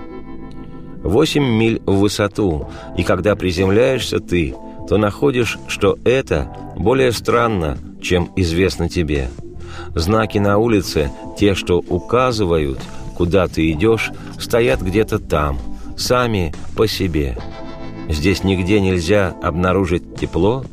Восемь 1.03 1.45
миль 1.45 1.83
в 1.85 1.97
высоту, 1.97 2.69
и 2.97 3.03
когда 3.03 3.35
приземляешься 3.35 4.21
ты, 4.21 4.55
то 4.89 4.97
находишь, 4.97 5.59
что 5.69 5.99
это 6.05 6.57
более 6.77 7.13
странно, 7.13 7.79
чем 8.01 8.31
известно 8.37 8.89
тебе. 8.89 9.29
Знаки 9.95 10.39
на 10.39 10.59
улице, 10.59 11.11
те, 11.39 11.55
что 11.55 11.79
указывают, 11.79 12.79
куда 13.17 13.47
ты 13.49 13.71
идешь, 13.71 14.11
стоят 14.39 14.81
где-то 14.81 15.19
там, 15.19 15.59
сами 15.97 16.55
по 16.77 16.87
себе. 16.87 17.37
Здесь 18.09 18.45
нигде 18.45 18.81
нельзя 18.81 19.35
обнаружить 19.43 20.17
тепло, 20.17 20.65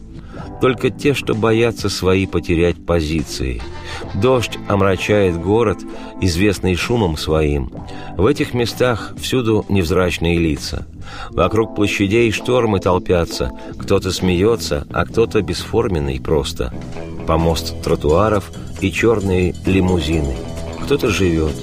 только 0.62 0.90
те, 0.90 1.14
что 1.14 1.34
боятся 1.34 1.90
свои 1.90 2.26
потерять 2.26 2.86
позиции. 2.86 3.62
Дождь 4.16 4.58
омрачает 4.68 5.40
город, 5.40 5.80
известный 6.22 6.76
шумом 6.76 7.18
своим. 7.18 7.72
В 8.18 8.26
этих 8.26 8.54
местах 8.54 9.14
всюду 9.20 9.66
невзрачные 9.70 10.38
лица. 10.38 10.88
Вокруг 11.32 11.76
площадей 11.76 12.32
штормы 12.32 12.80
толпятся, 12.80 13.52
кто-то 13.78 14.12
смеется, 14.12 14.88
а 14.92 15.06
кто-то 15.06 15.42
бесформенный 15.42 16.20
просто. 16.20 16.74
Помост 17.28 17.82
тротуаров 17.82 18.52
и 18.82 18.92
черные 18.92 19.56
лимузины. 19.66 20.36
Кто-то 20.84 21.10
живет, 21.10 21.56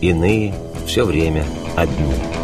иные 0.00 0.54
все 0.86 1.04
время 1.04 1.44
одни. 1.76 2.35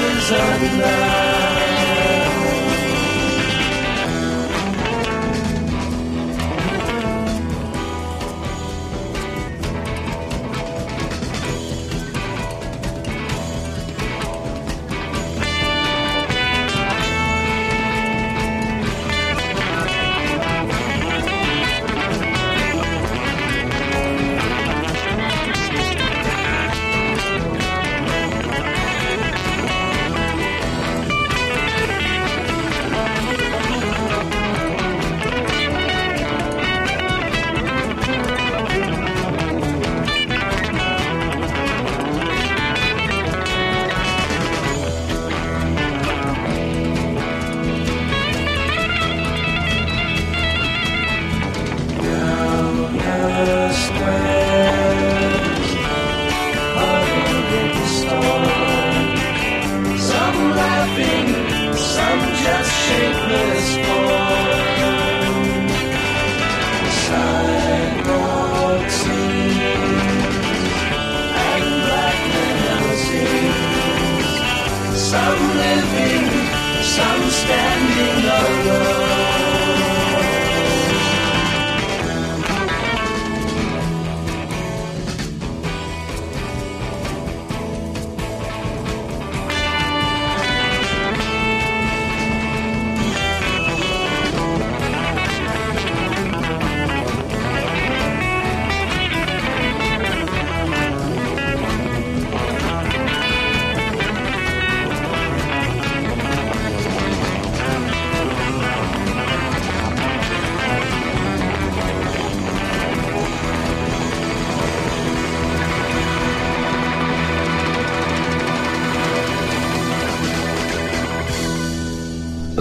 voices 0.00 0.32
of 0.32 0.78
love. 0.78 1.55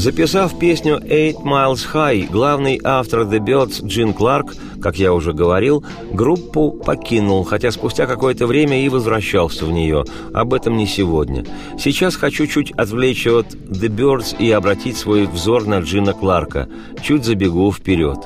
Записав 0.06 0.60
песню 0.60 0.99
«Eight 0.99 1.41
Miles 1.43 1.84
High», 1.91 2.30
главный 2.30 2.80
автор 2.84 3.22
The 3.22 3.39
Birds 3.39 3.84
Джин 3.84 4.14
Кларк, 4.14 4.53
как 4.80 4.99
я 4.99 5.12
уже 5.12 5.34
говорил, 5.34 5.84
группу 6.14 6.70
покинул, 6.70 7.43
хотя 7.43 7.72
спустя 7.72 8.06
какое-то 8.06 8.45
время 8.45 8.86
и 8.86 8.89
возвращался 8.89 9.66
в 9.66 9.72
нее. 9.72 10.06
Об 10.32 10.53
этом 10.53 10.78
не 10.78 10.86
сегодня. 10.86 11.43
Сейчас 11.80 12.18
хочу 12.18 12.45
чуть 12.45 12.70
отвлечь 12.74 13.26
от 13.26 13.47
The 13.56 13.89
Birds 13.89 14.38
и 14.38 14.51
обратить 14.51 14.95
свой 14.95 15.26
взор 15.26 15.66
на 15.66 15.80
Джина 15.80 16.14
Кларка. 16.14 16.70
Чуть 17.01 17.26
забегу 17.26 17.72
вперед. 17.72 18.20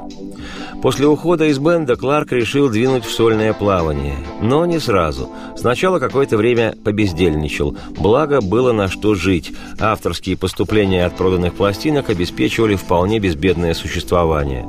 После 0.82 1.08
ухода 1.08 1.46
из 1.46 1.60
бенда 1.60 1.98
Кларк 1.98 2.32
решил 2.32 2.70
двинуть 2.70 3.04
в 3.04 3.12
сольное 3.12 3.52
плавание. 3.54 4.16
Но 4.42 4.66
не 4.66 4.80
сразу. 4.80 5.30
Сначала 5.58 6.00
какое-то 6.00 6.38
время 6.38 6.74
побездельничал. 6.86 7.76
Благо, 7.98 8.40
было 8.40 8.72
на 8.72 8.88
что 8.88 9.14
жить. 9.14 9.52
Авторские 9.78 10.38
поступления 10.38 11.06
от 11.06 11.18
проданных 11.18 11.56
пластинок 11.56 12.10
обеспечивали 12.10 12.76
вполне 12.76 13.20
безбедное 13.20 13.74
существование. 13.74 14.64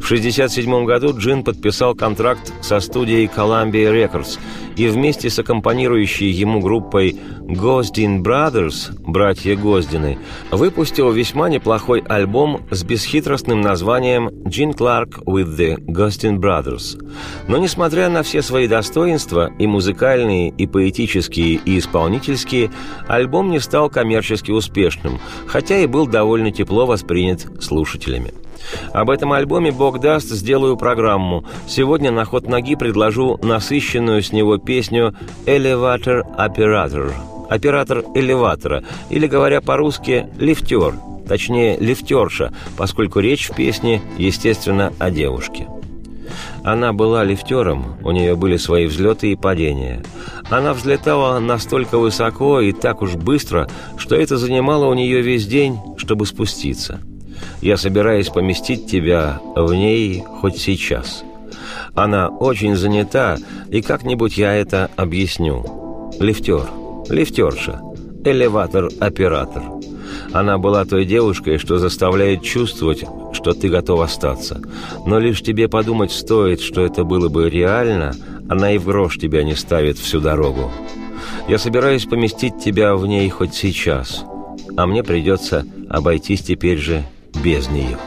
В 0.00 0.06
1967 0.06 0.84
году 0.84 1.16
Джин 1.16 1.44
подписал 1.44 1.94
контракт 1.94 2.52
со 2.60 2.80
студией 2.80 3.26
Columbia 3.26 3.92
Records 3.92 4.38
и 4.76 4.88
вместе 4.88 5.30
с 5.30 5.38
аккомпанирующей 5.38 6.30
ему 6.30 6.60
группой 6.60 7.16
Гостин 7.40 8.22
Brothers, 8.22 8.92
братья 9.00 9.56
Гоздины, 9.56 10.18
выпустил 10.50 11.10
весьма 11.10 11.48
неплохой 11.48 12.00
альбом 12.00 12.62
с 12.70 12.82
бесхитростным 12.84 13.60
названием 13.60 14.30
«Джин 14.46 14.72
Кларк 14.72 15.18
with 15.26 15.56
the 15.56 15.76
Гостин 15.78 16.40
Brothers». 16.40 16.98
Но 17.48 17.58
несмотря 17.58 18.08
на 18.08 18.22
все 18.22 18.42
свои 18.42 18.68
достоинства, 18.68 19.50
и 19.58 19.66
музыкальные, 19.66 20.50
и 20.50 20.66
поэтические, 20.66 21.60
и 21.64 21.78
исполнительские, 21.78 22.70
альбом 23.08 23.50
не 23.50 23.60
стал 23.60 23.90
коммерчески 23.90 24.50
успешным, 24.50 25.18
хотя 25.46 25.78
и 25.78 25.86
был 25.86 26.06
довольно 26.06 26.50
тепло 26.50 26.86
воспринят 26.86 27.62
слушателями. 27.62 28.32
Об 28.92 29.10
этом 29.10 29.32
альбоме, 29.32 29.72
бог 29.72 30.00
даст, 30.00 30.28
сделаю 30.28 30.76
программу. 30.76 31.44
Сегодня 31.66 32.10
на 32.10 32.24
ход 32.24 32.48
ноги 32.48 32.74
предложу 32.74 33.38
насыщенную 33.42 34.22
с 34.22 34.32
него 34.32 34.58
песню 34.58 35.14
«Elevator 35.46 36.22
Operator» 36.36 37.12
оператор 37.52 38.04
элеватора, 38.14 38.82
или, 39.10 39.26
говоря 39.26 39.60
по-русски, 39.60 40.26
лифтер, 40.38 40.94
точнее, 41.28 41.76
лифтерша, 41.78 42.52
поскольку 42.76 43.20
речь 43.20 43.48
в 43.48 43.54
песне, 43.54 44.00
естественно, 44.16 44.92
о 44.98 45.10
девушке. 45.10 45.68
Она 46.64 46.92
была 46.92 47.24
лифтером, 47.24 47.98
у 48.02 48.10
нее 48.12 48.36
были 48.36 48.56
свои 48.56 48.86
взлеты 48.86 49.32
и 49.32 49.36
падения. 49.36 50.02
Она 50.48 50.72
взлетала 50.72 51.38
настолько 51.40 51.98
высоко 51.98 52.60
и 52.60 52.72
так 52.72 53.02
уж 53.02 53.14
быстро, 53.14 53.68
что 53.98 54.14
это 54.14 54.36
занимало 54.38 54.86
у 54.86 54.94
нее 54.94 55.20
весь 55.20 55.46
день, 55.46 55.78
чтобы 55.96 56.26
спуститься. 56.26 57.00
Я 57.60 57.76
собираюсь 57.76 58.28
поместить 58.28 58.86
тебя 58.86 59.40
в 59.54 59.72
ней 59.72 60.22
хоть 60.40 60.58
сейчас. 60.58 61.24
Она 61.94 62.28
очень 62.28 62.76
занята, 62.76 63.38
и 63.70 63.82
как-нибудь 63.82 64.36
я 64.38 64.54
это 64.54 64.90
объясню. 64.96 66.12
Лифтер– 66.18 66.66
Лифтерша. 67.08 67.80
Элеватор-оператор. 68.24 69.62
Она 70.32 70.58
была 70.58 70.84
той 70.84 71.04
девушкой, 71.04 71.58
что 71.58 71.78
заставляет 71.78 72.42
чувствовать, 72.42 73.04
что 73.32 73.52
ты 73.52 73.68
готов 73.68 74.00
остаться. 74.00 74.60
Но 75.04 75.18
лишь 75.18 75.42
тебе 75.42 75.68
подумать 75.68 76.12
стоит, 76.12 76.60
что 76.60 76.82
это 76.82 77.04
было 77.04 77.28
бы 77.28 77.50
реально, 77.50 78.14
она 78.48 78.72
и 78.72 78.78
в 78.78 78.86
грош 78.86 79.18
тебя 79.18 79.42
не 79.42 79.54
ставит 79.54 79.98
всю 79.98 80.20
дорогу. 80.20 80.70
Я 81.48 81.58
собираюсь 81.58 82.04
поместить 82.04 82.62
тебя 82.62 82.94
в 82.94 83.06
ней 83.06 83.28
хоть 83.28 83.54
сейчас, 83.54 84.24
а 84.76 84.86
мне 84.86 85.02
придется 85.02 85.66
обойтись 85.88 86.42
теперь 86.42 86.78
же 86.78 87.04
без 87.42 87.68
нее. 87.68 87.98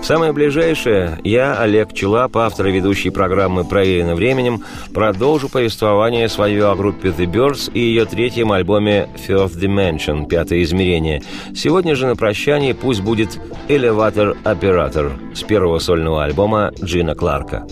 В 0.00 0.04
самое 0.04 0.32
ближайшее 0.32 1.18
я, 1.24 1.58
Олег 1.58 1.92
Челап, 1.92 2.36
автор 2.36 2.68
и 2.68 2.72
ведущий 2.72 3.10
программы 3.10 3.64
«Проверено 3.64 4.14
временем», 4.14 4.62
продолжу 4.94 5.48
повествование 5.48 6.28
свое 6.28 6.70
о 6.70 6.76
группе 6.76 7.08
The 7.08 7.26
Birds 7.26 7.70
и 7.72 7.80
ее 7.80 8.04
третьем 8.04 8.52
альбоме 8.52 9.08
«Fourth 9.26 9.58
Dimension»– 9.60 10.26
«Пятое 10.28 10.62
измерение». 10.62 11.22
Сегодня 11.54 11.94
же 11.96 12.06
на 12.06 12.16
прощание 12.16 12.74
пусть 12.74 13.02
будет 13.02 13.40
«Элеватор 13.66 14.36
Оператор» 14.44 15.12
с 15.34 15.42
первого 15.42 15.78
сольного 15.80 16.24
альбома 16.24 16.72
Джина 16.82 17.14
Кларка. 17.14 17.66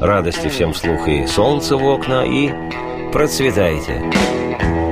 Радости 0.00 0.48
всем 0.48 0.72
вслух 0.72 1.08
и 1.08 1.26
солнце 1.26 1.76
в 1.76 1.84
окна, 1.84 2.24
и 2.24 2.50
процветайте! 3.12 4.02
She 4.60 4.83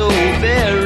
so 0.00 0.08
very 0.40 0.79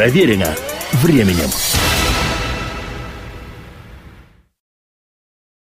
Проверено 0.00 0.56
временем. 0.94 1.50